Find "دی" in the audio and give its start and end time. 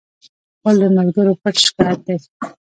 2.07-2.17